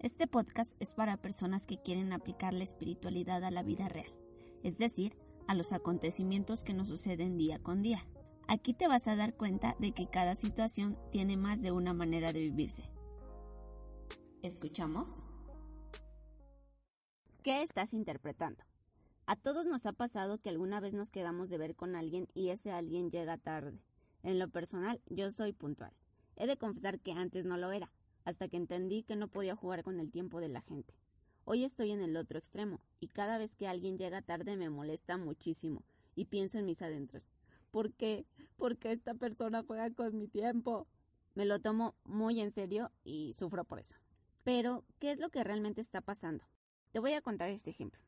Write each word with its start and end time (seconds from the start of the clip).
Este 0.00 0.26
podcast 0.26 0.74
es 0.80 0.94
para 0.94 1.18
personas 1.18 1.66
que 1.66 1.76
quieren 1.76 2.14
aplicar 2.14 2.54
la 2.54 2.64
espiritualidad 2.64 3.44
a 3.44 3.50
la 3.50 3.62
vida 3.62 3.86
real, 3.86 4.10
es 4.62 4.78
decir, 4.78 5.14
a 5.46 5.54
los 5.54 5.74
acontecimientos 5.74 6.64
que 6.64 6.72
nos 6.72 6.88
suceden 6.88 7.36
día 7.36 7.58
con 7.58 7.82
día. 7.82 8.06
Aquí 8.48 8.72
te 8.72 8.88
vas 8.88 9.06
a 9.08 9.16
dar 9.16 9.34
cuenta 9.34 9.76
de 9.78 9.92
que 9.92 10.08
cada 10.08 10.36
situación 10.36 10.96
tiene 11.12 11.36
más 11.36 11.60
de 11.60 11.70
una 11.70 11.92
manera 11.92 12.32
de 12.32 12.40
vivirse. 12.40 12.90
¿Escuchamos? 14.40 15.20
¿Qué 17.42 17.62
estás 17.62 17.92
interpretando? 17.92 18.64
A 19.26 19.36
todos 19.36 19.66
nos 19.66 19.84
ha 19.84 19.92
pasado 19.92 20.38
que 20.38 20.48
alguna 20.48 20.80
vez 20.80 20.94
nos 20.94 21.10
quedamos 21.10 21.50
de 21.50 21.58
ver 21.58 21.76
con 21.76 21.94
alguien 21.94 22.26
y 22.32 22.48
ese 22.48 22.72
alguien 22.72 23.10
llega 23.10 23.36
tarde. 23.36 23.84
En 24.22 24.38
lo 24.38 24.48
personal, 24.48 25.02
yo 25.10 25.30
soy 25.30 25.52
puntual. 25.52 25.92
He 26.36 26.46
de 26.46 26.56
confesar 26.56 27.00
que 27.00 27.12
antes 27.12 27.44
no 27.44 27.58
lo 27.58 27.70
era 27.70 27.92
hasta 28.24 28.48
que 28.48 28.56
entendí 28.56 29.02
que 29.02 29.16
no 29.16 29.28
podía 29.28 29.56
jugar 29.56 29.82
con 29.82 30.00
el 30.00 30.10
tiempo 30.10 30.40
de 30.40 30.48
la 30.48 30.60
gente. 30.60 30.94
Hoy 31.44 31.64
estoy 31.64 31.90
en 31.90 32.00
el 32.00 32.16
otro 32.16 32.38
extremo, 32.38 32.80
y 33.00 33.08
cada 33.08 33.38
vez 33.38 33.54
que 33.54 33.66
alguien 33.66 33.98
llega 33.98 34.22
tarde 34.22 34.56
me 34.56 34.70
molesta 34.70 35.16
muchísimo, 35.16 35.82
y 36.14 36.26
pienso 36.26 36.58
en 36.58 36.66
mis 36.66 36.82
adentros. 36.82 37.28
¿Por 37.70 37.92
qué? 37.92 38.26
¿Por 38.56 38.76
qué 38.76 38.92
esta 38.92 39.14
persona 39.14 39.64
juega 39.66 39.90
con 39.90 40.18
mi 40.18 40.28
tiempo? 40.28 40.86
Me 41.34 41.44
lo 41.44 41.60
tomo 41.60 41.94
muy 42.04 42.40
en 42.40 42.50
serio 42.50 42.90
y 43.04 43.32
sufro 43.34 43.64
por 43.64 43.78
eso. 43.78 43.96
Pero, 44.42 44.84
¿qué 44.98 45.12
es 45.12 45.18
lo 45.18 45.30
que 45.30 45.44
realmente 45.44 45.80
está 45.80 46.00
pasando? 46.00 46.44
Te 46.92 46.98
voy 46.98 47.12
a 47.12 47.22
contar 47.22 47.50
este 47.50 47.70
ejemplo. 47.70 48.02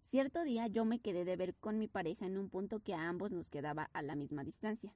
Cierto 0.00 0.42
día 0.44 0.66
yo 0.66 0.84
me 0.84 1.00
quedé 1.00 1.24
de 1.24 1.36
ver 1.36 1.54
con 1.54 1.78
mi 1.78 1.88
pareja 1.88 2.26
en 2.26 2.36
un 2.36 2.48
punto 2.48 2.80
que 2.80 2.94
a 2.94 3.08
ambos 3.08 3.32
nos 3.32 3.48
quedaba 3.48 3.90
a 3.92 4.02
la 4.02 4.14
misma 4.14 4.44
distancia. 4.44 4.94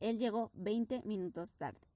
Él 0.00 0.18
llegó 0.18 0.50
20 0.54 1.02
minutos 1.04 1.54
tarde. 1.54 1.86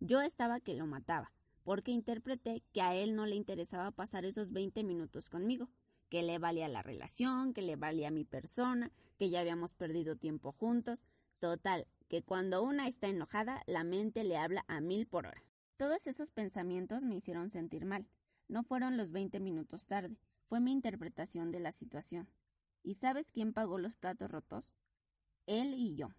Yo 0.00 0.20
estaba 0.20 0.60
que 0.60 0.74
lo 0.74 0.86
mataba, 0.86 1.32
porque 1.64 1.90
interpreté 1.90 2.62
que 2.72 2.82
a 2.82 2.94
él 2.94 3.16
no 3.16 3.26
le 3.26 3.34
interesaba 3.34 3.90
pasar 3.90 4.24
esos 4.24 4.52
20 4.52 4.84
minutos 4.84 5.28
conmigo, 5.28 5.68
que 6.10 6.22
le 6.22 6.38
valía 6.38 6.68
la 6.68 6.82
relación, 6.82 7.52
que 7.54 7.62
le 7.62 7.74
valía 7.76 8.10
mi 8.10 8.24
persona, 8.24 8.92
que 9.18 9.30
ya 9.30 9.40
habíamos 9.40 9.74
perdido 9.74 10.14
tiempo 10.14 10.52
juntos. 10.52 11.04
Total, 11.40 11.86
que 12.08 12.22
cuando 12.22 12.62
una 12.62 12.86
está 12.86 13.08
enojada, 13.08 13.62
la 13.66 13.82
mente 13.82 14.22
le 14.22 14.36
habla 14.36 14.64
a 14.68 14.80
mil 14.80 15.06
por 15.06 15.26
hora. 15.26 15.42
Todos 15.76 16.06
esos 16.06 16.30
pensamientos 16.30 17.02
me 17.02 17.16
hicieron 17.16 17.50
sentir 17.50 17.84
mal. 17.84 18.06
No 18.46 18.62
fueron 18.62 18.96
los 18.96 19.10
20 19.10 19.40
minutos 19.40 19.86
tarde, 19.86 20.18
fue 20.44 20.60
mi 20.60 20.70
interpretación 20.70 21.50
de 21.50 21.60
la 21.60 21.72
situación. 21.72 22.28
¿Y 22.82 22.94
sabes 22.94 23.32
quién 23.32 23.54
pagó 23.54 23.78
los 23.78 23.96
platos 23.96 24.30
rotos? 24.30 24.74
Él 25.46 25.74
y 25.74 25.94
yo, 25.94 26.10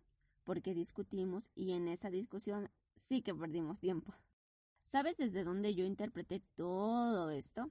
porque 0.44 0.74
discutimos 0.74 1.52
y 1.56 1.72
en 1.72 1.88
esa 1.88 2.10
discusión 2.10 2.70
sí 2.96 3.22
que 3.22 3.36
perdimos 3.36 3.80
tiempo. 3.80 4.14
¿Sabes 4.96 5.18
desde 5.18 5.44
dónde 5.44 5.76
yo 5.76 5.84
interpreté 5.84 6.42
todo 6.56 7.30
esto? 7.30 7.70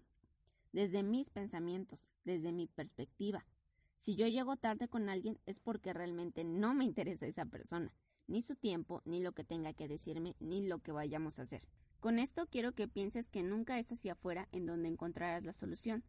Desde 0.73 1.03
mis 1.03 1.31
pensamientos, 1.31 2.11
desde 2.23 2.53
mi 2.53 2.67
perspectiva. 2.67 3.47
Si 3.97 4.15
yo 4.15 4.29
llego 4.29 4.59
tarde 4.59 4.89
con 4.89 5.09
alguien 5.09 5.41
es 5.47 5.59
porque 5.59 5.95
realmente 5.95 6.45
no 6.45 6.75
me 6.75 6.85
interesa 6.85 7.25
esa 7.25 7.47
persona, 7.47 7.95
ni 8.27 8.43
su 8.43 8.57
tiempo, 8.57 9.01
ni 9.07 9.23
lo 9.23 9.33
que 9.33 9.43
tenga 9.43 9.73
que 9.73 9.89
decirme, 9.89 10.37
ni 10.39 10.67
lo 10.67 10.81
que 10.81 10.93
vayamos 10.93 11.39
a 11.39 11.45
hacer. 11.45 11.67
Con 11.99 12.19
esto 12.19 12.47
quiero 12.47 12.73
que 12.73 12.89
pienses 12.89 13.31
que 13.31 13.43
nunca 13.43 13.79
es 13.79 13.91
hacia 13.91 14.13
afuera 14.13 14.47
en 14.53 14.67
donde 14.67 14.91
encontrarás 14.91 15.45
la 15.45 15.55
solución. 15.55 16.05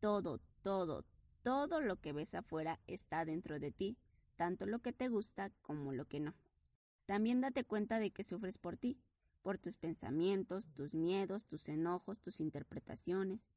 Todo, 0.00 0.40
todo, 0.62 1.04
todo 1.44 1.80
lo 1.80 2.00
que 2.00 2.12
ves 2.12 2.34
afuera 2.34 2.80
está 2.88 3.24
dentro 3.24 3.60
de 3.60 3.70
ti, 3.70 3.96
tanto 4.34 4.66
lo 4.66 4.80
que 4.80 4.92
te 4.92 5.06
gusta 5.06 5.52
como 5.62 5.92
lo 5.92 6.06
que 6.06 6.18
no. 6.18 6.34
También 7.06 7.40
date 7.40 7.62
cuenta 7.62 8.00
de 8.00 8.10
que 8.10 8.24
sufres 8.24 8.58
por 8.58 8.76
ti, 8.76 8.98
por 9.48 9.56
tus 9.56 9.78
pensamientos, 9.78 10.68
tus 10.74 10.92
miedos, 10.92 11.46
tus 11.46 11.70
enojos, 11.70 12.20
tus 12.20 12.38
interpretaciones. 12.38 13.54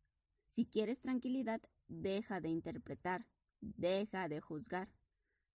Si 0.47 0.65
quieres 0.65 1.01
tranquilidad, 1.01 1.59
deja 1.89 2.39
de 2.39 2.47
interpretar, 2.47 3.27
deja 3.59 4.29
de 4.29 4.39
juzgar. 4.39 4.87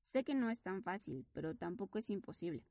Sé 0.02 0.24
que 0.24 0.34
no 0.34 0.50
es 0.50 0.60
tan 0.60 0.82
fácil, 0.82 1.24
pero 1.32 1.54
tampoco 1.54 1.98
es 1.98 2.10
imposible. 2.10 2.66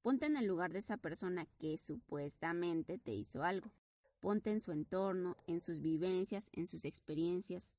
Ponte 0.00 0.24
en 0.24 0.38
el 0.38 0.46
lugar 0.46 0.72
de 0.72 0.78
esa 0.78 0.96
persona 0.96 1.44
que 1.58 1.76
supuestamente 1.76 2.96
te 2.96 3.12
hizo 3.12 3.42
algo. 3.42 3.70
Ponte 4.18 4.50
en 4.50 4.62
su 4.62 4.72
entorno, 4.72 5.36
en 5.46 5.60
sus 5.60 5.82
vivencias, 5.82 6.48
en 6.54 6.66
sus 6.66 6.86
experiencias. 6.86 7.74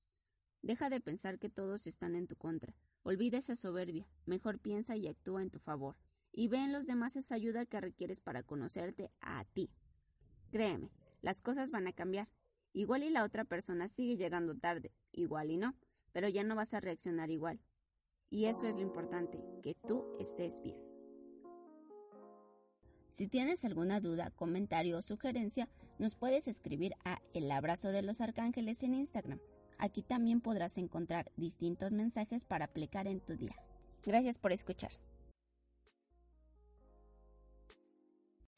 Deja 0.61 0.91
de 0.91 1.01
pensar 1.01 1.39
que 1.39 1.50
todos 1.50 1.88
están 1.88 2.13
en 2.13 2.27
tu 2.27 2.35
contra. 2.35 2.75
Olvida 3.01 3.39
esa 3.39 3.55
soberbia. 3.55 4.07
Mejor 4.27 4.59
piensa 4.59 4.95
y 4.95 5.07
actúa 5.07 5.41
en 5.41 5.50
tu 5.50 5.57
favor 5.57 5.95
y 6.33 6.47
ve 6.47 6.57
en 6.57 6.73
los 6.73 6.88
demás 6.88 7.16
esa 7.16 7.35
ayuda 7.35 7.66
que 7.66 7.79
requieres 7.79 8.19
para 8.19 8.44
conocerte 8.44 9.11
a 9.21 9.45
ti. 9.45 9.69
Créeme, 10.51 10.91
las 11.21 11.41
cosas 11.41 11.71
van 11.71 11.88
a 11.88 11.94
cambiar. 11.94 12.27
Igual 12.73 13.03
y 13.03 13.11
la 13.11 13.23
otra 13.23 13.45
persona 13.45 13.88
sigue 13.88 14.17
llegando 14.17 14.55
tarde, 14.55 14.91
igual 15.11 15.51
y 15.51 15.57
no, 15.57 15.75
pero 16.11 16.27
ya 16.27 16.44
no 16.44 16.55
vas 16.55 16.73
a 16.73 16.79
reaccionar 16.79 17.29
igual. 17.29 17.59
Y 18.31 18.45
eso 18.45 18.67
es 18.67 18.75
lo 18.75 18.81
importante, 18.81 19.44
que 19.61 19.75
tú 19.75 20.03
estés 20.19 20.59
bien. 20.61 20.75
Si 23.09 23.27
tienes 23.27 23.63
alguna 23.63 24.00
duda, 24.00 24.31
comentario 24.31 24.97
o 24.97 25.01
sugerencia, 25.03 25.69
nos 26.00 26.15
puedes 26.15 26.47
escribir 26.47 26.94
a 27.05 27.21
El 27.35 27.51
Abrazo 27.51 27.91
de 27.91 28.01
los 28.01 28.21
Arcángeles 28.21 28.81
en 28.81 28.95
Instagram. 28.95 29.39
Aquí 29.77 30.01
también 30.01 30.41
podrás 30.41 30.79
encontrar 30.79 31.31
distintos 31.38 31.94
mensajes 31.94 32.44
para 32.44 32.65
aplicar 32.65 33.07
en 33.07 33.19
tu 33.19 33.35
día. 33.35 33.55
Gracias 34.03 34.39
por 34.39 34.51
escuchar. 34.51 34.91